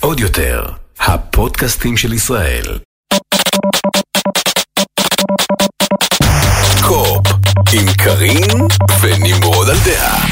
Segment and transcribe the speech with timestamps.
[0.00, 0.64] עוד יותר,
[1.00, 2.78] הפודקאסטים של ישראל.
[6.82, 7.26] קו-אופ,
[7.72, 8.68] עם קארין
[9.00, 10.26] ונמרוד על דעה.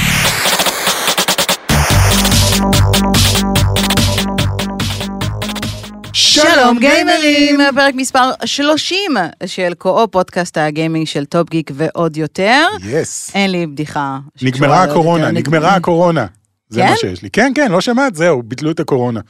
[6.12, 9.00] שלום גיימרים, פרק מספר 30
[9.46, 12.66] של קו-אופ, פודקאסט הגיימינג של טופ גיק ועוד יותר.
[12.84, 13.30] יס.
[13.34, 14.18] אין לי בדיחה.
[14.42, 15.30] נגמרה הקורונה.
[15.30, 16.26] נגמרה הקורונה.
[16.70, 16.88] זה כן?
[16.90, 17.30] מה שיש לי.
[17.30, 18.14] כן, כן, לא שמעת?
[18.14, 19.20] זהו, ביטלו את הקורונה.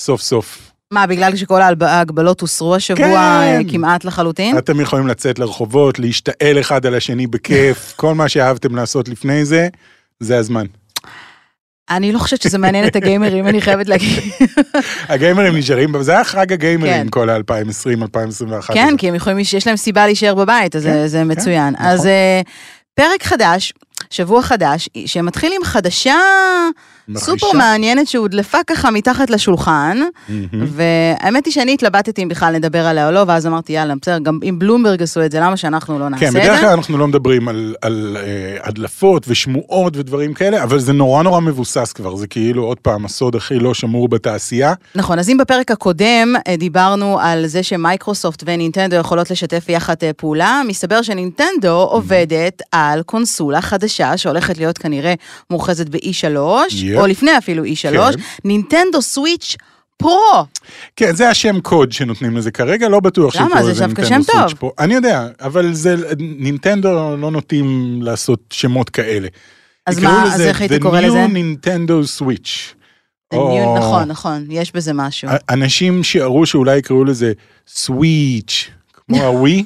[0.00, 0.72] סוף סוף.
[0.90, 3.16] מה, בגלל שכל ההגבלות הוסרו השבוע כן.
[3.16, 4.58] אה, כמעט לחלוטין?
[4.58, 9.68] אתם יכולים לצאת לרחובות, להשתעל אחד על השני בכיף, כל מה שאהבתם לעשות לפני זה,
[10.20, 10.66] זה הזמן.
[11.90, 14.18] אני לא חושבת שזה מעניין את הגיימרים, אני חייבת להגיד.
[15.08, 17.06] הגיימרים נשארים, זה היה חג הגיימרים כן.
[17.10, 18.74] כל ה-2020, 2021.
[18.74, 21.74] כן, כי הם יכולים, יש להם סיבה להישאר בבית, אז כן, זה- זה כן, מצוין.
[21.74, 21.86] נכון.
[21.86, 22.40] אז אה,
[22.94, 23.72] פרק חדש,
[24.12, 26.18] שבוע חדש, שמתחיל עם חדשה
[27.16, 29.98] סופר מעניינת שהודלפה ככה מתחת לשולחן.
[30.52, 34.38] והאמת היא שאני התלבטתי אם בכלל נדבר עליה או לא, ואז אמרתי, יאללה, בסדר, גם
[34.48, 36.40] אם בלומברג עשו את זה, למה שאנחנו לא נעשה כן, את זה?
[36.40, 41.22] בדרך כלל אנחנו לא מדברים על, על אה, הדלפות ושמועות ודברים כאלה, אבל זה נורא
[41.22, 44.74] נורא מבוסס כבר, זה כאילו עוד פעם הסוד הכי לא שמור בתעשייה.
[44.94, 50.12] נכון, אז אם בפרק הקודם אה, דיברנו על זה שמייקרוסופט ונינטנדו יכולות לשתף יחד אה,
[50.12, 55.14] פעולה, מסתבר שנינטנדו עובדת על קונסולה חדשה שהולכת להיות כנראה
[55.50, 56.38] מורחזת ב-E3,
[56.70, 56.91] יפ.
[57.00, 58.20] או לפני אפילו E3, כן.
[58.44, 59.56] נינטנדו סוויץ'
[59.96, 60.44] פרו.
[60.96, 63.62] כן, זה השם קוד שנותנים לזה כרגע, לא בטוח למה?
[63.62, 64.40] זה לזה דווקא נינטנדו שם טוב.
[64.42, 64.70] סוויץ' פה.
[64.78, 69.28] אני יודע, אבל זה, נינטנדו לא נוטים לעשות שמות כאלה.
[69.86, 71.26] אז מה, אז איך הייתי קורא The לזה?
[71.26, 71.30] New
[71.66, 72.48] Nintendo Switch.
[73.34, 75.28] The או- נכון, נכון, יש בזה משהו.
[75.50, 77.32] אנשים שיערו שאולי יקראו לזה
[77.68, 78.70] סוויץ',
[79.06, 79.64] כמו הווי,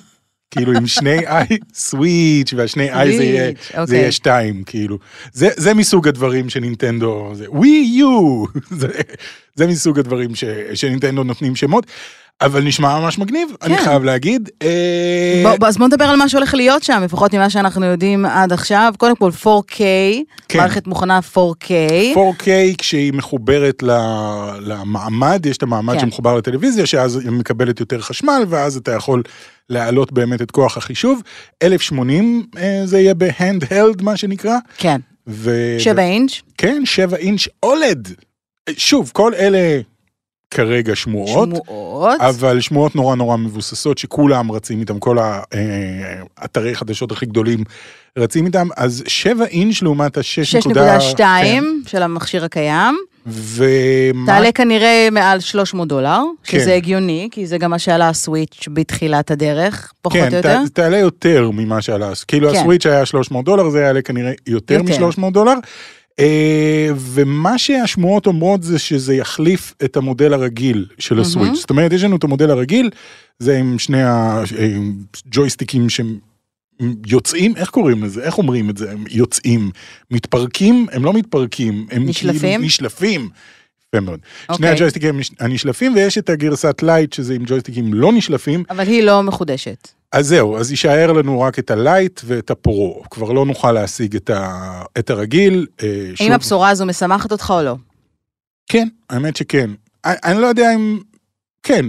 [0.50, 3.98] כאילו עם שני איי, סוויץ', והשני איי זה יהיה, זה אוקיי.
[3.98, 4.98] יהיה שתיים, כאילו.
[5.33, 8.44] זה, זה מסוג הדברים שנינטנדו, זה ווי יו,
[8.80, 8.88] זה,
[9.55, 10.44] זה מסוג הדברים ש,
[10.75, 11.86] שנינטנדו נותנים שמות,
[12.40, 13.84] אבל נשמע ממש מגניב, אני כן.
[13.84, 14.50] חייב להגיד.
[14.62, 18.26] אה, בוא, בוא, אז בוא נדבר על מה שהולך להיות שם, לפחות ממה שאנחנו יודעים
[18.26, 18.94] עד עכשיו.
[18.98, 19.78] קודם כל 4K,
[20.48, 20.58] כן.
[20.58, 21.70] מערכת מוכנה 4K.
[22.14, 22.48] 4K
[22.78, 23.82] כשהיא מחוברת
[24.60, 26.00] למעמד, יש את המעמד כן.
[26.00, 29.22] שמחובר לטלוויזיה, שאז היא מקבלת יותר חשמל, ואז אתה יכול
[29.70, 31.22] להעלות באמת את כוח החישוב.
[31.62, 33.14] 1080 אה, זה יהיה
[33.70, 34.56] הלד מה שנקרא.
[34.78, 35.76] כן, ו...
[35.78, 36.42] 7 אינץ'.
[36.58, 38.08] כן, 7 אינץ' אולד.
[38.76, 39.80] שוב, כל אלה
[40.50, 41.48] כרגע שמועות.
[41.48, 42.20] שמועות.
[42.20, 45.18] אבל שמועות נורא נורא מבוססות שכולם רצים איתם, כל
[46.38, 47.64] האתרי חדשות הכי גדולים
[48.18, 50.76] רצים איתם, אז 7 אינץ' לעומת ה-6.2,
[51.16, 51.20] 6.2
[51.86, 52.96] של המכשיר הקיים.
[53.26, 54.26] ומה...
[54.26, 56.58] תעלה כנראה מעל 300 דולר, כן.
[56.58, 60.58] שזה הגיוני, כי זה גם מה שעלה הסוויץ' בתחילת הדרך, פחות כן, או יותר.
[60.66, 62.56] ת, תעלה יותר ממה שעלה, כאילו כן.
[62.56, 65.06] הסוויץ' היה 300 דולר, זה יעלה כנראה יותר יותר.
[65.08, 65.54] מ-300 דולר.
[66.21, 71.59] אה, ומה שהשמועות אומרות זה שזה יחליף את המודל הרגיל של הסוויץ'.
[71.60, 72.91] זאת אומרת, יש לנו את המודל הרגיל,
[73.38, 76.19] זה עם שני הג'ויסטיקים שהם
[77.06, 78.22] יוצאים, איך קוראים לזה?
[78.22, 78.93] איך אומרים את זה?
[78.93, 79.71] הם יוצאים.
[80.10, 80.87] מתפרקים?
[80.93, 82.41] הם לא מתפרקים, הם נשלפים?
[82.41, 83.28] כאילו נשלפים.
[83.88, 84.21] יפה מאוד.
[84.44, 84.71] שני אוקיי.
[84.71, 88.65] הג'ויסטיקים הנשלפים, ויש את הגרסת Lite, שזה עם ג'ויסטיקים לא נשלפים.
[88.71, 89.88] אבל היא לא מחודשת.
[90.12, 93.03] אז זהו, אז יישאר לנו רק את הלייט ואת הפרו.
[93.11, 95.67] כבר לא נוכל להשיג את, ה, את הרגיל.
[95.83, 97.77] אה, האם הבשורה הזו משמחת אותך או לא?
[98.69, 99.71] כן, האמת שכן.
[100.05, 100.99] אני, אני לא יודע אם...
[101.62, 101.87] כן.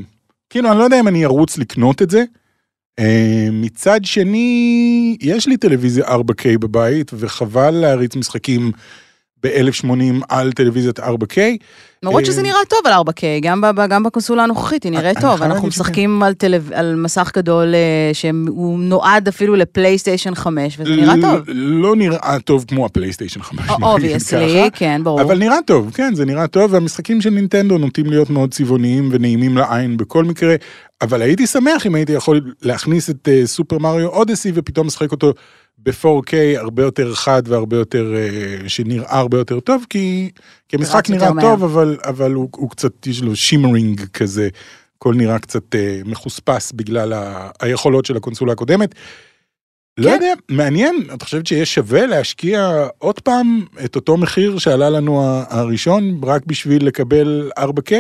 [0.49, 2.23] כאילו, אני לא יודע אם אני ארוץ לקנות את זה.
[2.99, 8.71] אה, מצד שני, יש לי טלוויזיה 4K בבית, וחבל להריץ משחקים
[9.43, 11.37] ב-1080 על טלוויזיית 4K.
[12.03, 15.43] למרות אה, שזה נראה טוב על 4K, גם, גם בקונסולה הנוכחית היא נראית טוב.
[15.43, 15.67] אנחנו.
[15.67, 16.57] משחקים על, טלו...
[16.73, 21.41] על מסך גדול אה, שהוא נועד אפילו לפלייסטיישן 5, וזה נראה טוב.
[21.47, 23.65] לא נראה טוב כמו הפלייסטיישן 5.
[23.67, 24.79] בוא נגיד obviously, ככה.
[24.79, 25.21] כן, ברור.
[25.21, 29.57] אבל נראה טוב, כן, זה נראה טוב, והמשחקים של נינטנדו נוטים להיות מאוד צבעוניים ונעימים
[29.57, 30.55] לעין בכל מקרה,
[31.01, 35.33] אבל הייתי שמח אם הייתי יכול להכניס את סופר מריו אודסי ופתאום לשחק אותו
[35.77, 38.13] ב-4K הרבה יותר חד והרבה יותר,
[38.63, 40.29] uh, שנראה הרבה יותר טוב, כי,
[40.69, 41.29] כי המשחק נראה.
[41.41, 44.49] טוב, אבל, אבל הוא, הוא קצת, יש לו שימרינג כזה,
[44.97, 48.95] הכל נראה קצת uh, מחוספס בגלל ה, היכולות של הקונסולה הקודמת.
[49.97, 50.13] לא כן.
[50.13, 56.19] יודע, מעניין, את חושבת שיהיה שווה להשקיע עוד פעם את אותו מחיר שעלה לנו הראשון
[56.23, 57.93] רק בשביל לקבל 4K?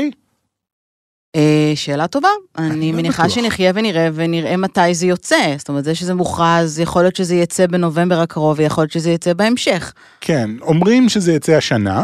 [1.37, 2.29] אה, שאלה טובה.
[2.57, 3.29] אני לא מניחה.
[3.29, 5.55] שנחיה ונראה ונראה מתי זה יוצא.
[5.57, 9.33] זאת אומרת, זה שזה מוכרז, יכול להיות שזה יצא בנובמבר הקרוב, ויכול להיות שזה יצא
[9.33, 9.93] בהמשך.
[10.21, 12.03] כן, אומרים שזה יצא השנה,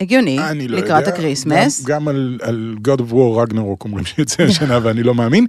[0.00, 0.38] הגיוני,
[0.68, 0.78] לא.
[0.78, 1.84] לקראת הקריסמס.
[1.84, 5.46] גם, גם על, על God of War Ragnarok אומרים שיוצא השנה ואני לא מאמין.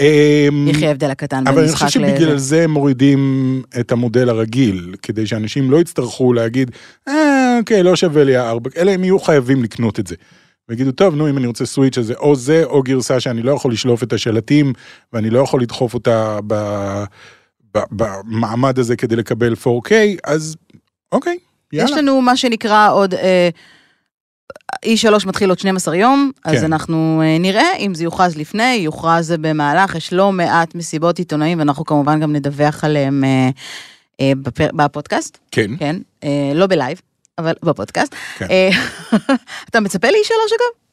[0.00, 2.00] אמ, יחי ההבדל הקטן בין אבל אני משחק חושב.
[2.00, 6.70] שבגלל זה מורידים את המודל הרגיל, כדי שאנשים לא יצטרכו להגיד,
[7.08, 10.14] אה, אוקיי, לא שווה לי הארבע, אלא הם יהיו חייבים לקנות את זה.
[10.68, 13.52] ויגידו, טוב, נו, אם אני רוצה סוויץ', אז זה או זה, או גרסה שאני לא
[13.52, 14.72] יכול לשלוף את השלטים,
[15.12, 16.54] ואני לא יכול לדחוף אותה ב,
[17.74, 19.92] ב, במעמד הזה כדי לקבל 4K,
[20.24, 20.56] אז
[21.12, 21.38] אוקיי,
[21.72, 21.90] יאללה.
[21.90, 23.48] יש לנו מה שנקרא עוד, אה,
[24.86, 26.64] E3 מתחיל עוד 12 יום, אז כן.
[26.64, 31.84] אנחנו אה, נראה אם זה יוכרז לפני, יוכרז במהלך, יש לא מעט מסיבות עיתונאים, ואנחנו
[31.84, 33.50] כמובן גם נדווח עליהם אה,
[34.20, 37.00] אה, בפר, בפודקאסט, כן, כן, אה, לא בלייב,
[37.38, 38.14] אבל בפודקאסט.
[38.38, 38.46] כן.
[38.50, 38.70] אה,
[39.70, 40.86] אתה מצפה ל-E3 אגב?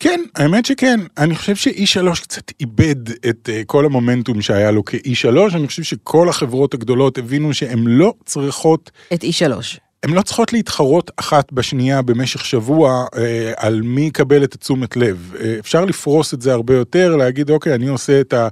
[0.00, 1.00] כן, האמת שכן.
[1.18, 6.28] אני חושב ש-E3 קצת איבד את uh, כל המומנטום שהיה לו כ-E3, אני חושב שכל
[6.28, 9.52] החברות הגדולות הבינו שהן לא צריכות, את E3.
[10.02, 13.18] הן לא צריכות להתחרות אחת בשנייה במשך שבוע uh,
[13.56, 15.34] על מי יקבל את התשומת לב.
[15.34, 18.48] Uh, אפשר לפרוס את זה הרבה יותר, להגיד, אוקיי, אני עושה את ה...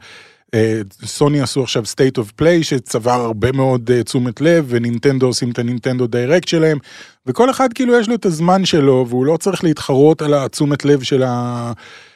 [0.54, 5.50] אה, סוני עשו עכשיו state of play שצבר הרבה מאוד אה, תשומת לב ונינטנדו עושים
[5.50, 6.78] את הנינטנדו דיירקט שלהם
[7.26, 11.02] וכל אחד כאילו יש לו את הזמן שלו והוא לא צריך להתחרות על התשומת לב
[11.02, 11.72] של, ה,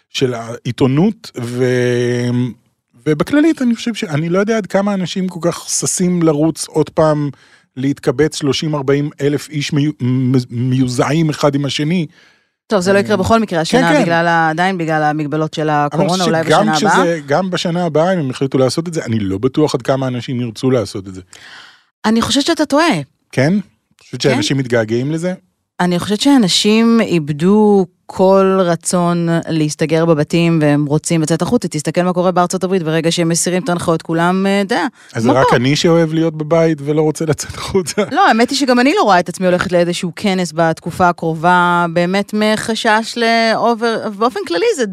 [0.08, 1.64] של העיתונות ו,
[3.06, 7.30] ובכללית אני חושב שאני לא יודע עד כמה אנשים כל כך ששים לרוץ עוד פעם
[7.76, 8.44] להתקבץ 30-40
[9.20, 9.92] אלף איש מיו-
[10.50, 12.06] מיוזעים אחד עם השני.
[12.70, 14.02] טוב, זה לא יקרה בכל מקרה השנה, כן.
[14.02, 16.74] בגלל ה- עדיין בגלל המגבלות של אני הקורונה, אולי בשנה הבאה.
[16.76, 20.06] כשזה- גם בשנה הבאה אם הם החליטו לעשות את זה אני לא בטוח עד כמה
[20.06, 21.20] אנשים ירצו לעשות את זה.
[22.04, 22.86] אני חושבת שאתה טועה.
[23.32, 23.54] כן?
[24.00, 24.30] חושבת כן.
[24.34, 25.34] שאנשים מתגעגעים לזה?
[25.80, 32.30] אני חושבת שאנשים איבדו כל רצון להסתגר בבתים והם רוצים לצאת החוצה, תסתכל מה קורה
[32.30, 35.56] בארצות הברית ברגע שהם מסירים את ההנחיות, כולם, אה, אתה יודע, אז זה רק פה.
[35.56, 38.02] אני שאוהב להיות בבית ולא רוצה לצאת החוצה.
[38.12, 42.34] לא, האמת היא שגם אני לא רואה את עצמי הולכת לאיזשהו כנס בתקופה הקרובה, באמת
[42.34, 44.84] מחשש לאובר, באופן כללי זה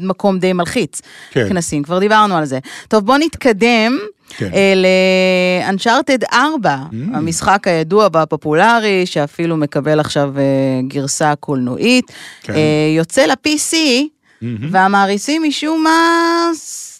[0.00, 1.00] מקום די מלחיץ,
[1.30, 1.48] כן.
[1.48, 2.58] כנסים, כבר דיברנו על זה.
[2.88, 3.98] טוב, בוא נתקדם.
[4.36, 4.50] כן.
[4.54, 6.94] אה, ל-Uncharted 4, Mm.
[7.16, 10.42] המשחק הידוע והפופולרי, שאפילו מקבל עכשיו אה,
[10.88, 12.04] גרסה קולנועית,
[12.42, 12.52] כן.
[12.54, 12.58] אה,
[12.96, 13.76] יוצא ל-PC,
[14.42, 14.68] מהמם.
[14.70, 16.50] והמעריצים משום מה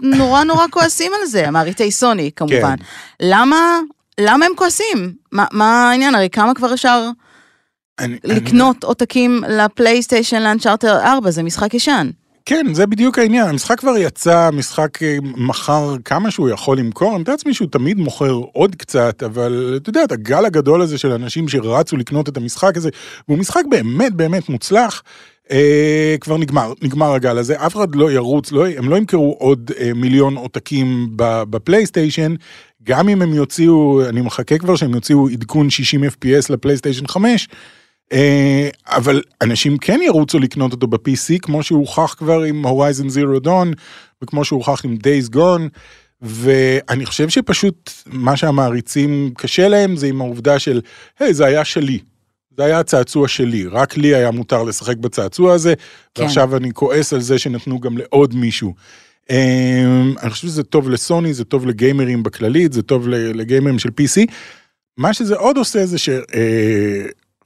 [0.02, 2.76] נורא נורא כועסים על זה, מעריצי סוני כמובן.
[2.76, 2.84] כן.
[3.20, 3.78] למה,
[4.20, 5.12] למה הם כועסים?
[5.32, 6.14] מה, מה העניין?
[6.14, 7.08] הרי כמה כבר אפשר
[7.98, 12.10] אני- אני- לקנות עותקים לפלייסטיישן לאנצ'ארטר 4, זה משחק ישן.
[12.50, 13.48] כן, זה בדיוק העניין.
[13.48, 17.12] המשחק כבר יצא, המשחק אה, מכר כמה שהוא יכול למכור.
[17.12, 20.98] אני מתאר לעצמי שהוא תמיד מוכר עוד קצת, אבל אתה יודע, את הגל הגדול הזה
[20.98, 22.90] של אנשים שרצו לקנות את המשחק הזה,
[23.28, 25.02] והוא משחק באמת באמת מוצלח.
[25.50, 29.70] אה, כבר נגמר, נגמר הגל הזה, אף אחד לא ירוץ, לא, הם לא ימכרו עוד
[29.80, 32.34] אה, מיליון עותקים בפלייסטיישן,
[32.82, 37.56] גם אם הם יוציאו, אני מחכה כבר שהם יוציאו עדכון 60 FPS לפלייסטיישן 5, אה,
[38.86, 43.68] אבל אנשים כן ירוצו לקנות אותו ב-PC, כמו שהוכח כבר עם Horizon Zero Dawn,
[44.22, 45.68] וכמו שהוכח עם Days Gone,
[46.22, 50.80] ואני חושב שפשוט מה שהמעריצים קשה להם זה עם העובדה של,
[51.18, 51.98] היי, זה היה שלי.
[52.56, 55.74] זה היה הצעצוע שלי, רק לי היה מותר לשחק בצעצוע הזה,
[56.14, 56.22] כן.
[56.22, 58.74] ועכשיו אני כועס על זה שנתנו גם לעוד מישהו.
[59.30, 64.32] אמ, אני חושב שזה טוב לסוני, זה טוב לגיימרים בכללית, זה טוב לגיימרים של PC.
[64.96, 65.98] מה שזה עוד עושה זה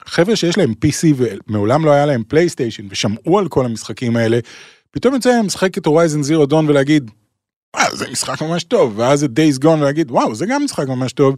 [0.05, 4.39] שחבר'ה שיש להם PC ומעולם לא היה להם פלייסטיישן ושמעו על כל המשחקים האלה,
[4.91, 7.11] פתאום יוצא להם לשחק את הורייזן זירו דון ולהגיד,
[7.75, 11.13] וואו, זה משחק ממש טוב, ואז את Days Gone ולהגיד, וואו, זה גם משחק ממש
[11.13, 11.35] טוב.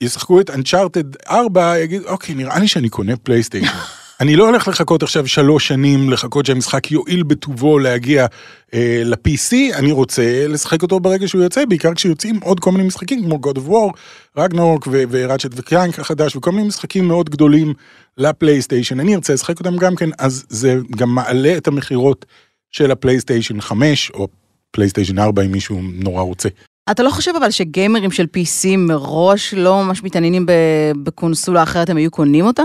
[0.00, 3.72] ישחקו את Uncharted 4, יגיד, אוקיי, נראה לי שאני קונה פלייסטיישן.
[4.22, 8.26] אני לא הולך לחכות עכשיו שלוש שנים, לחכות שהמשחק יועיל בטובו להגיע
[8.74, 13.24] אה, ל-PC, אני רוצה לשחק אותו ברגע שהוא יוצא, בעיקר כשיוצאים עוד כל מיני משחקים
[13.24, 13.98] כמו God of War,
[14.36, 17.74] Ragnarok ו Ratchet ו Clank החדש, וכל מיני משחקים מאוד גדולים
[18.18, 22.26] לפלייסטיישן, אני ארצה לשחק אותם גם כן, אז זה גם מעלה את המכירות
[22.70, 24.28] של הפלייסטיישן 5, או
[24.70, 26.48] פלייסטיישן 4 אם מישהו נורא רוצה.
[26.90, 30.46] אתה לא חושב אבל שגיימרים של PC מראש לא ממש מתעניינים
[31.02, 32.62] בקונסולה אחרת, הם היו קונים אותה?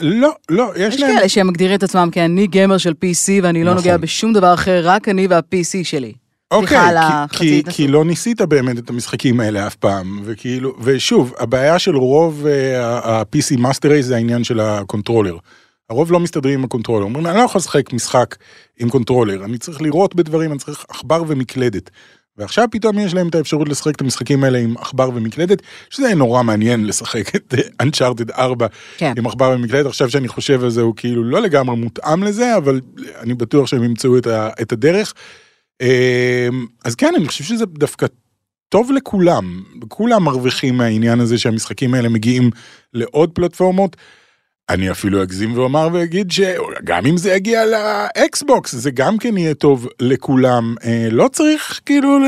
[0.00, 1.16] לא, לא, יש יש להם...
[1.16, 3.76] כאלה שהם מגדירים את עצמם כאני גיימר של PC ואני לא נכון.
[3.84, 6.12] נוגע בשום דבר אחר, רק אני וה-PC שלי.
[6.50, 6.96] אוקיי, על
[7.28, 7.72] כי- כי.
[7.72, 12.98] כי לא ניסית באמת את המשחקים האלה אף פעם, וכאילו, ושוב, הבעיה של רוב אה,
[12.98, 15.36] ה-PC Master Race זה העניין של הקונטרולר.
[15.90, 18.36] הרוב לא מסתדרים עם הקונטרולר, אומרים, אני לא יכול לשחק משחק
[18.80, 21.90] עם קונטרולר, אני צריך לראות בדברים, אני צריך עכבר ומקלדת.
[22.40, 26.42] ועכשיו פתאום יש להם את האפשרות לשחק את המשחקים האלה עם עכבר ומקלדת, שזה נורא
[26.42, 28.66] מעניין לשחק את אה, Uncharted 4
[28.98, 29.12] כן.
[29.18, 32.80] עם עכבר ומקלדת, עכשיו שאני חושב על זה הוא כאילו לא לגמרי מותאם לזה, אבל
[33.20, 35.14] אני בטוח שהם ימצאו את, ה, את הדרך.
[35.80, 35.86] אמ,
[36.84, 38.06] אז כן, אני חושב שזה דווקא
[38.68, 42.50] טוב לכולם, כולם מרוויחים מהעניין הזה שהמשחקים האלה מגיעים
[42.94, 43.96] לעוד פלטפורמות.
[44.68, 49.88] אני אפילו אגזים ואומר ואגיד שגם אם זה יגיע לאקסבוקס זה גם כן יהיה טוב
[50.00, 52.18] לכולם אה, לא צריך כאילו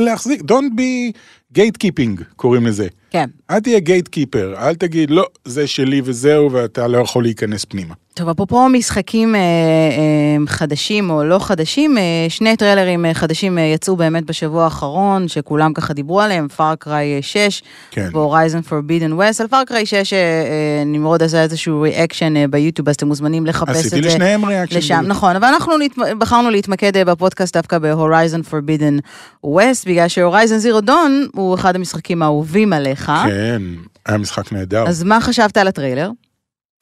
[0.00, 1.18] להחזיק don't be
[1.58, 2.88] gatekeeping קוראים לזה.
[3.10, 3.28] כן.
[3.50, 7.94] אל תהיה gatekeeper אל תגיד לא זה שלי וזהו ואתה לא יכול להיכנס פנימה.
[8.14, 13.62] טוב, אפרופו משחקים אה, אה, חדשים או לא חדשים, אה, שני טריילרים אה, חדשים אה,
[13.62, 18.08] יצאו באמת בשבוע האחרון, שכולם ככה דיברו עליהם, Far Cry 6 כן.
[18.12, 19.40] ו Horizon Forbidden West.
[19.40, 23.46] על Far Cry 6 אה, אה, נמרוד עשה איזשהו reaction אה, ביוטיוב, אז אתם מוזמנים
[23.46, 23.80] לחפש את זה.
[23.80, 24.78] עשיתי לשניהם reaction.
[24.78, 25.92] לשם, נכון, אבל אנחנו נת...
[26.18, 28.96] בחרנו להתמקד אה, בפודקאסט דווקא ב Horizon Forbidden
[29.44, 33.12] West, בגלל ש Horizon Zero Dawn הוא אחד המשחקים האהובים עליך.
[33.24, 33.62] כן,
[34.06, 34.84] היה משחק נהדר.
[34.88, 36.10] אז מה חשבת על הטריילר?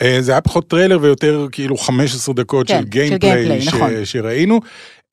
[0.02, 4.04] אה, זה היה פחות טריילר ויותר כאילו 15 דקות כן, של gameplay ש- נכון.
[4.04, 4.60] שראינו.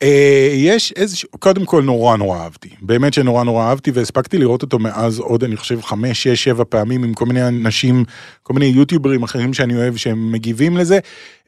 [0.02, 4.80] אה, יש איזשהו, קודם כל נורא נורא אהבתי, באמת שנורא נורא אהבתי והספקתי לראות אותו
[4.80, 8.04] מאז עוד אני חושב חמש, שש, שבע פעמים עם כל מיני אנשים,
[8.44, 11.00] כל מיני יוטיוברים אחרים שאני אוהב שהם מגיבים לזה.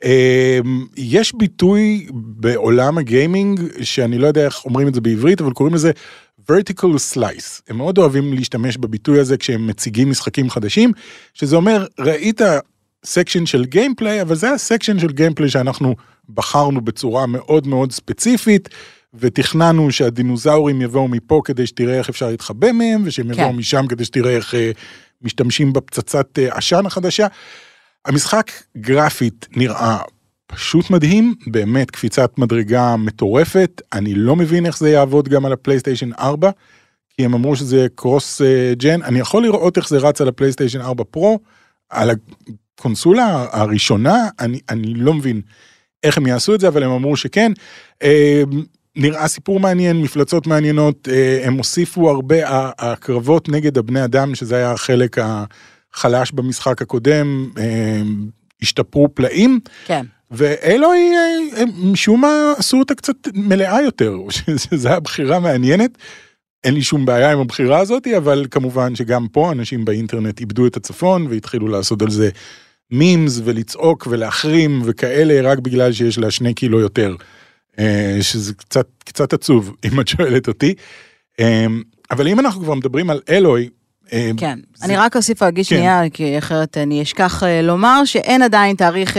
[0.03, 0.60] אה,
[0.98, 5.91] יש ביטוי בעולם הגיימינג שאני לא יודע איך אומרים את זה בעברית אבל קוראים לזה
[6.51, 10.91] vertical slice הם מאוד אוהבים להשתמש בביטוי הזה כשהם מציגים משחקים חדשים
[11.34, 12.41] שזה אומר ראית
[13.05, 15.96] section של gameplay אבל זה ה section של gameplay שאנחנו
[16.29, 18.70] בחרנו בצורה מאוד מאוד ספציפית
[19.13, 23.34] ותכננו שהדינוזאורים יבואו מפה כדי שתראה איך אפשר להתחבא מהם ושהם כן.
[23.34, 24.72] יבואו משם כדי שתראה איך אה,
[25.22, 27.27] משתמשים בפצצת אה, עשן החדשה.
[28.06, 29.98] המשחק גרפית נראה
[30.48, 36.13] פשוט מדהים, באמת קפיצת מדרגה מטורפת, אני לא מבין איך זה יעבוד גם על הפלייסטיישן
[36.13, 36.50] 4,
[37.10, 38.41] כי הם אמרו שזה קרוס
[38.77, 41.39] ג'ן, אני יכול לראות איך זה רץ על הפלייסטיישן 4 פרו,
[41.89, 42.12] על
[42.79, 45.41] הקונסולה הראשונה, אני, אני לא מבין
[46.03, 47.51] איך הם יעשו את זה, אבל הם אמרו שכן.
[48.03, 48.43] אה,
[48.95, 52.36] נראה סיפור מעניין, מפלצות מעניינות, אה, הם הוסיפו הרבה,
[52.79, 55.17] הקרבות נגד הבני אדם, שזה היה החלק
[55.93, 58.01] החלש במשחק הקודם, אה,
[58.62, 59.59] השתפרו פלאים.
[59.86, 60.05] כן.
[60.31, 61.12] ואלוהי
[61.57, 65.98] אה, משום מה עשו אותה קצת מלאה יותר, שזו הייתה בחירה מעניינת.
[66.63, 70.77] אין לי שום בעיה עם הבחירה הזאת, אבל כמובן שגם פה אנשים באינטרנט איבדו את
[70.77, 72.29] הצפון והתחילו לעשות על זה
[72.91, 77.15] מימס ולצעוק ולהחרים וכאלה רק בגלל שיש לה שני קילו יותר.
[77.79, 80.74] אה, שזה קצת, קצת עצוב אם את שואלת אותי.
[81.39, 81.65] אה,
[82.12, 83.69] אבל אם אנחנו כבר מדברים על אלוהי,
[84.13, 85.75] אה, כן, זה- אני רק אוסיף להגיד כן.
[85.75, 89.17] שנייה, כי אחרת אני אשכח לומר שאין עדיין תאריך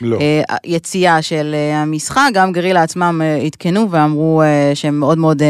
[0.00, 0.18] לא.
[0.20, 4.42] אה, יציאה של המשחק, גם גרילה עצמם עדכנו ואמרו
[4.74, 5.42] שהם מאוד מאוד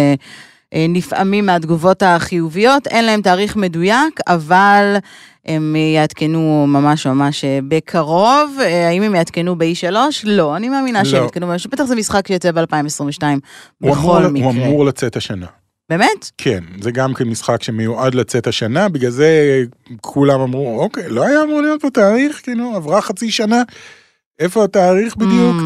[0.75, 4.97] נפעמים מהתגובות החיוביות, אין להם תאריך מדויק, אבל
[5.47, 8.57] הם יעדכנו ממש ממש אה, בקרוב.
[8.61, 9.95] אה, האם הם יעדכנו ב-E3?
[10.25, 11.25] לא, אני מאמינה שהם לא.
[11.25, 13.23] יעדכנו, בטח זה משחק שיוצא ב-2022
[13.79, 14.47] הוא בכל מקרה.
[14.47, 15.47] הוא אמור לצאת השנה.
[15.91, 16.31] באמת?
[16.39, 19.63] כן, זה גם כן משחק שמיועד לצאת השנה, בגלל זה
[20.01, 23.63] כולם אמרו, אוקיי, לא היה אמור להיות פה תאריך, כאילו, עברה חצי שנה,
[24.39, 25.57] איפה התאריך בדיוק?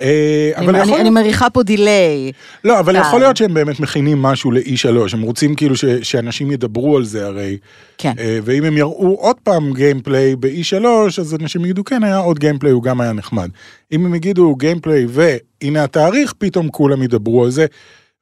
[0.00, 2.32] אה, אבל אני- יכול אני- מריחה פה delay.
[2.64, 3.18] לא, אבל יכול טל.
[3.18, 7.58] להיות שהם באמת מכינים משהו ל-E3, הם רוצים כאילו שאנשים ידברו על זה הרי,
[7.98, 8.12] כן.
[8.18, 10.84] אה, ואם הם יראו עוד פעם gameplay ב-E3,
[11.20, 13.48] אז אנשים יגידו, כן, היה עוד gameplay, הוא גם היה נחמד.
[13.92, 17.66] אם הם יגידו gameplay והנה התאריך, פתאום כולם ידברו על זה,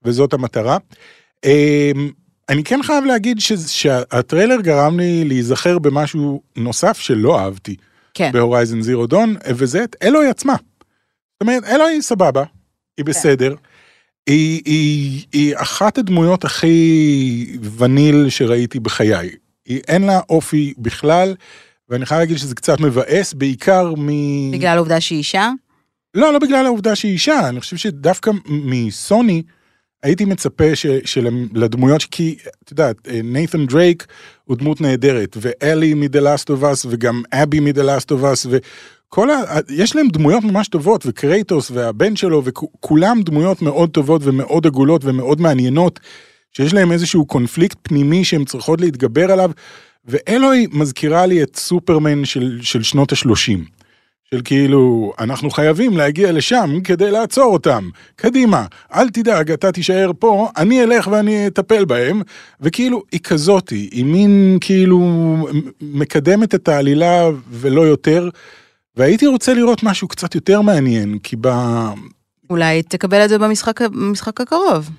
[0.05, 0.77] וזאת המטרה.
[1.45, 1.91] אה,
[2.49, 7.75] אני כן חייב להגיד ש- שהטריילר גרם לי להיזכר במשהו נוסף שלא אהבתי
[8.15, 8.31] כן.
[8.33, 10.55] ב Horizon Zero Dawn, וזה את אלוי עצמה.
[11.41, 12.45] זאת אומרת, אלוי סבבה,
[12.97, 13.55] היא בסדר.
[14.27, 19.31] היא, היא, היא אחת הדמויות הכי וניל שראיתי בחיי.
[19.67, 21.35] היא אין לה אופי בכלל,
[21.89, 24.09] ואני חייב להגיד שזה קצת מבאס, בעיקר מ...
[24.53, 25.51] בגלל העובדה שהיא אישה?
[26.15, 29.43] לא, לא בגלל העובדה שהיא אישה, אני חושב שדווקא מסוני
[30.03, 34.07] הייתי מצפה ש, שלדמויות, כי את יודעת, נייתן דרייק
[34.45, 38.49] הוא דמות נהדרת, ואלי מ-The Last of Us, וגם אבי מ-The Last of Us,
[39.11, 39.43] וכל ה...
[39.69, 45.41] יש להם דמויות ממש טובות, וקרייטוס והבן שלו, וכולם דמויות מאוד טובות ומאוד עגולות ומאוד
[45.41, 46.01] מעניינות,
[46.53, 49.51] שיש להם איזשהו קונפליקט פנימי שהם צריכות להתגבר עליו,
[50.05, 53.65] ואלוהי מזכירה לי את סופרמן של, של שנות השלושים.
[54.31, 57.89] של כאילו, אנחנו חייבים להגיע לשם כדי לעצור אותם.
[58.17, 62.23] קדימה, אל תדאג, אתה תישאר פה, אני אלך ואני אטפל בהם.
[62.61, 64.99] וכאילו, היא כזאתי, היא מין כאילו
[65.81, 68.29] מקדמת את העלילה ולא יותר.
[69.01, 71.49] והייתי רוצה לראות משהו קצת יותר מעניין, כי ב...
[72.51, 74.91] אולי תקבל את זה במשחק, במשחק הקרוב.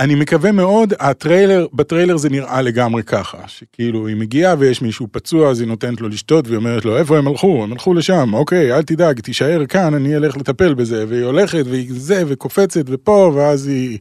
[0.00, 5.50] אני מקווה מאוד, הטריילר, בטריילר זה נראה לגמרי ככה, שכאילו היא מגיעה ויש מישהו פצוע
[5.50, 8.76] אז היא נותנת לו לשתות והיא אומרת לו איפה הם הלכו, הם הלכו לשם, אוקיי
[8.76, 13.66] אל תדאג, תישאר כאן, אני אלך לטפל בזה, והיא הולכת והיא זה וקופצת ופה ואז
[13.66, 13.98] היא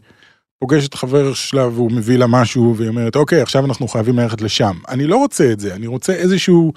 [0.60, 4.78] פוגשת חבר שלה והוא מביא לה משהו והיא אומרת אוקיי עכשיו אנחנו חייבים ללכת לשם,
[4.90, 6.74] אני לא רוצה את זה, אני רוצה איזשהו,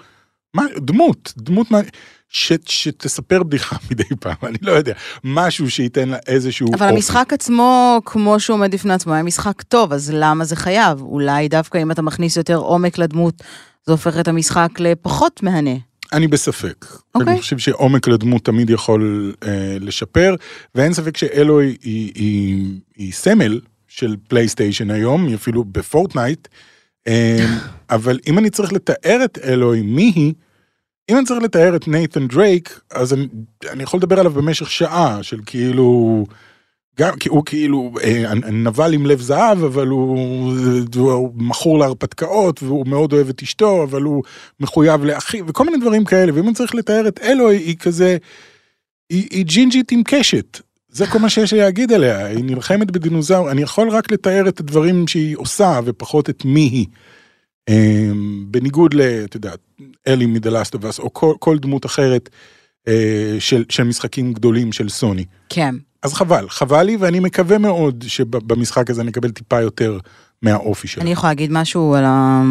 [0.54, 1.66] מה, דמות, דמות,
[2.28, 4.92] ש, שתספר בדיחה מדי פעם, אני לא יודע,
[5.24, 9.92] משהו שייתן לה איזשהו אבל המשחק עצמו, כמו שהוא עומד בפני עצמו, היה משחק טוב,
[9.92, 11.00] אז למה זה חייב?
[11.00, 13.42] אולי דווקא אם אתה מכניס יותר עומק לדמות,
[13.86, 15.74] זה הופך את המשחק לפחות מהנה.
[16.12, 16.86] אני בספק.
[17.14, 17.32] אוקיי.
[17.32, 20.34] אני חושב שעומק לדמות תמיד יכול אה, לשפר,
[20.74, 22.66] ואין ספק שאלוי היא, היא,
[22.96, 26.48] היא סמל של פלייסטיישן היום, היא אפילו בפורטנייט,
[27.06, 27.46] אה,
[27.90, 30.32] אבל אם אני צריך לתאר את אלוי, מי היא?
[31.10, 33.26] אם אני צריך לתאר את נייתן דרייק, אז אני,
[33.70, 36.24] אני יכול לדבר עליו במשך שעה, של כאילו...
[36.98, 40.18] גם כי הוא כאילו אה, נבל עם לב זהב, אבל הוא,
[40.94, 44.22] הוא מכור להרפתקאות, והוא מאוד אוהב את אשתו, אבל הוא
[44.60, 48.16] מחויב לאחיו, וכל מיני דברים כאלה, ואם אני צריך לתאר את אלוהי, היא כזה,
[49.10, 50.60] היא, היא ג'ינג'ית עם קשת.
[50.88, 54.60] זה כל מה שיש לי להגיד עליה, היא נלחמת בדינוזאור, אני יכול רק לתאר את
[54.60, 56.86] הדברים שהיא עושה, ופחות את מי היא.
[57.68, 58.10] אה,
[58.46, 59.52] בניגוד ל, אתה יודע,
[60.06, 60.26] אלי
[60.74, 62.28] אבס, או כל, כל דמות אחרת
[62.88, 65.24] אה, של, של משחקים גדולים של סוני.
[65.48, 65.74] כן.
[66.02, 69.98] אז חבל, חבל לי, ואני מקווה מאוד שבמשחק הזה נקבל טיפה יותר
[70.42, 71.02] מהאופי שלו.
[71.02, 72.42] אני יכולה להגיד משהו על ה...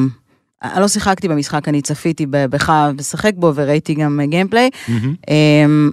[0.64, 4.70] אני לא שיחקתי במשחק, אני צפיתי בך לשחק בו וראיתי גם גיימפליי.
[5.30, 5.92] אמ,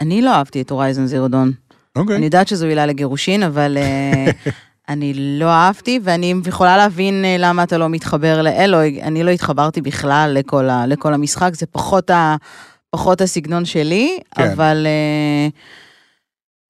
[0.00, 1.52] אני לא אהבתי את הורייזן זירו דון.
[1.96, 2.16] אוקיי.
[2.16, 4.30] אני יודעת שזו עילה לגירושין, אבל אה,
[4.88, 9.02] אני לא אהבתי, ואני יכולה להבין אה, למה אתה לא מתחבר לאלוהי.
[9.02, 12.36] אני לא התחברתי בכלל לכל, ה, לכל המשחק, זה פחות, ה,
[12.90, 14.50] פחות הסגנון שלי, כן.
[14.50, 14.86] אבל...
[14.86, 15.48] אה,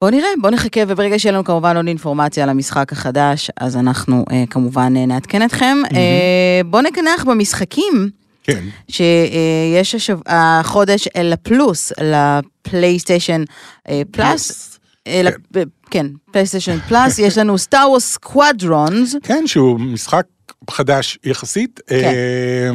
[0.01, 4.25] בוא נראה, בוא נחכה, וברגע שיהיה לנו כמובן עוד אינפורמציה על המשחק החדש, אז אנחנו
[4.31, 5.77] אה, כמובן אה, נעדכן אתכם.
[5.85, 5.95] Mm-hmm.
[5.95, 8.09] אה, בוא נקנח במשחקים.
[8.43, 8.63] כן.
[8.89, 10.17] שיש השב...
[10.25, 13.43] החודש לפלוס, לפלייסטיישן
[13.89, 14.79] אה, פלאס.
[15.05, 15.25] כן.
[15.25, 19.15] לפ- כן, פלייסטיישן פלאס, יש לנו Star Wars Squadrons.
[19.23, 20.25] כן, שהוא משחק
[20.69, 21.95] חדש יחסית, כן.
[21.95, 22.69] אה,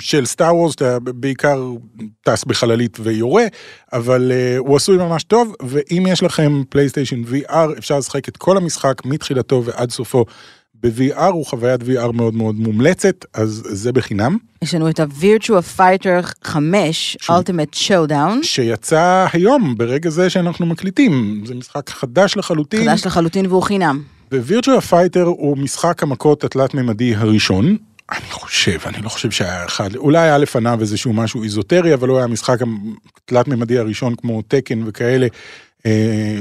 [0.00, 1.70] של Star Wars, אתה בעיקר
[2.22, 3.44] טס בחללית ויורה,
[3.92, 8.56] אבל אה, הוא עשוי ממש טוב, ואם יש לכם פלייסטיישן VR, אפשר לשחק את כל
[8.56, 10.24] המשחק מתחילתו ועד סופו.
[10.82, 14.36] ב-VR הוא חוויית VR מאוד מאוד מומלצת, אז זה בחינם.
[14.62, 21.42] יש לנו את ה-Virtua Fighter 5, Ultimate Showdown, שיצא היום, ברגע זה שאנחנו מקליטים.
[21.46, 22.90] זה משחק חדש לחלוטין.
[22.90, 24.02] חדש לחלוטין והוא חינם.
[24.32, 27.76] Virtua Fighter הוא משחק המכות התלת-ממדי הראשון.
[28.12, 32.16] אני חושב, אני לא חושב שהיה אחד, אולי היה לפניו איזשהו משהו איזוטרי, אבל הוא
[32.16, 32.58] היה המשחק
[33.24, 35.26] התלת-ממדי הראשון כמו תקן וכאלה,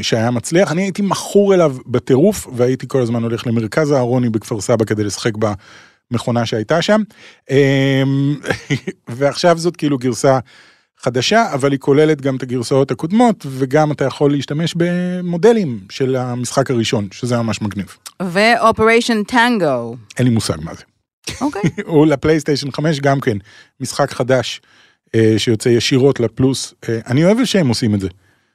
[0.01, 0.71] שהיה מצליח.
[0.71, 5.31] אני הייתי מכור אליו בטירוף, והייתי כל הזמן הולך למרכז אהרוני בכפר סבא כדי לשחק
[6.11, 7.01] במכונה שהייתה שם.
[7.51, 8.03] אה,
[9.17, 10.39] ועכשיו זאת כאילו גרסה
[10.97, 16.71] חדשה, אבל היא כוללת גם את הגרסאות הקודמות, וגם אתה יכול להשתמש במודלים של המשחק
[16.71, 17.97] הראשון, שזה ממש מגניב.
[18.21, 19.95] ו-Operation Tango.
[20.17, 20.83] אין לי מושג מה זה.
[21.41, 21.61] אוקיי.
[21.85, 23.37] הוא לפלייסטיישן 5 גם כן,
[23.79, 24.61] משחק חדש
[25.15, 26.73] אה, שיוצא ישירות לפלוס.
[26.89, 28.07] אה, אני אוהב שהם עושים את זה.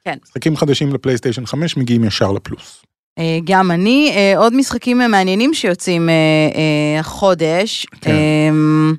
[0.05, 0.17] כן.
[0.23, 2.81] משחקים חדשים לפלייסטיישן 5 מגיעים ישר לפלוס.
[3.19, 7.85] אה, גם אני, אה, עוד משחקים מעניינים שיוצאים אה, החודש.
[8.01, 8.11] כן.
[8.11, 8.91] אה,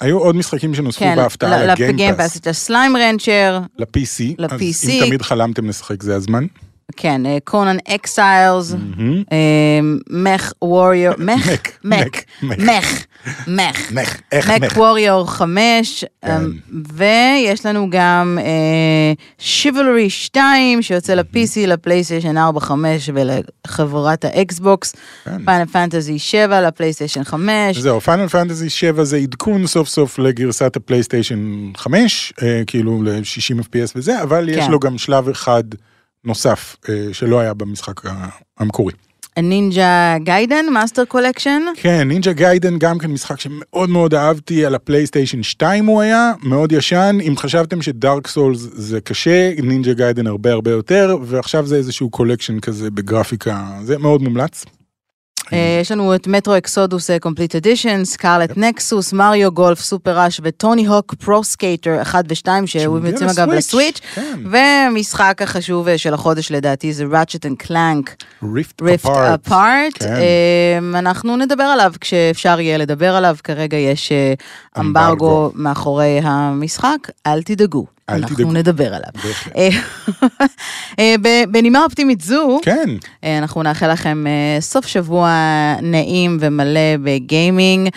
[0.00, 4.90] היו עוד משחקים שנוספו כן, בהפתעה לגיימפאס, לגיימפאס, את הסליים רנצ'ר, ל-PC, אז ל-PC.
[4.90, 6.46] אם תמיד חלמתם לשחק זה הזמן.
[6.96, 8.74] כן, Conan Exiles.
[10.10, 12.58] Mech Warrior, Mech, Mech, Mech, Mech.
[12.58, 13.06] Mech,
[13.48, 14.76] Mech, Mech Mech.
[14.76, 16.42] Warrior 5, כן.
[16.94, 18.38] ויש לנו גם
[19.38, 24.94] Chivalry 2 שיוצא ל-PC, לפלייסטיישן 4, 5 ולחברת האקסבוקס.
[25.44, 31.70] Final Fantasy 7 לפלייסטיישן 5, זהו, Final Fantasy 7 זה עדכון סוף סוף לגרסת הפלייסטיישן
[31.76, 34.70] 5, אה, כאילו ל-60 FPS וזה, אבל יש כן.
[34.70, 35.64] לו גם שלב אחד
[36.26, 38.00] נוסף אה, שלא היה במשחק
[38.58, 38.92] המקורי.
[39.38, 45.42] Ninja Gaiden, Master Collection, כן, Ninja Gaiden גם כן משחק שמאוד מאוד אהבתי, על הפלייסטיישן
[45.42, 50.52] 2 הוא היה, מאוד ישן, אם חשבתם ש Dark Souls זה קשה, Ninja Gaiden הרבה
[50.52, 54.64] הרבה יותר, ועכשיו זה איזשהו collection כזה בגרפיקה, זה מאוד מומלץ.
[55.52, 60.51] אה, יש לנו את Metro Exodus Complete Edition, Scarlet Nexus, Mario Golf, Super Rush ו
[60.51, 64.40] Tony Hawk Pro Skater 1 ו-2 שהוא יוצאים אגב לסוויץ', כן.
[64.44, 68.16] ומשחק החשוב אה, של החודש לדעתי זה Ratchet and Clank,
[68.54, 68.82] ריפט
[69.34, 70.94] אפארט, כן.
[70.94, 74.34] אנחנו נדבר עליו כשאפשר יהיה לדבר עליו, כרגע יש אה.
[74.80, 78.52] אמברגו מאחורי המשחק, אל תדאגו, אל אנחנו תדאגו.
[78.52, 79.10] נדבר עליו.
[79.56, 79.68] אה,
[80.98, 81.14] אה,
[81.48, 82.88] בנימה אופטימית זו, כן,
[83.24, 84.24] אה, אנחנו נאחל לכם
[84.60, 85.30] סוף שבוע
[85.82, 87.88] נעים ומלא בגיימינג.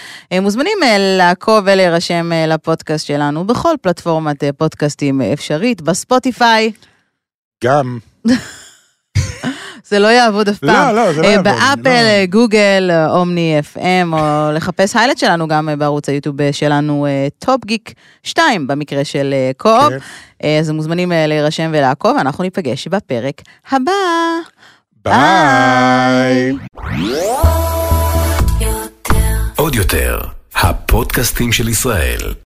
[0.41, 0.78] מוזמנים
[1.17, 6.72] לעקוב ולהירשם לפודקאסט שלנו בכל פלטפורמת פודקאסטים אפשרית, בספוטיפיי.
[7.63, 8.00] גם,
[9.89, 10.95] זה לא יעבוד אף לא, פעם.
[10.95, 11.89] לא, זה לא אה, יעבוד, באפל, לא.
[11.89, 17.08] אה, גוגל, אה, Omny FM, או לחפש היילט שלנו גם בערוץ היוטיוב שלנו,
[17.39, 19.93] טופ גיק 2, במקרה של קו-אופ.
[20.39, 20.47] כן.
[20.60, 23.91] אז מוזמנים להירשם ולעקוב, אנחנו ניפגש בפרק הבא.
[25.06, 26.54] ביי.
[29.56, 30.19] עוד יותר,
[30.56, 32.34] הפודקאסטים של ישראל.